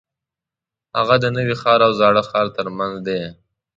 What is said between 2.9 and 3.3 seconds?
دی.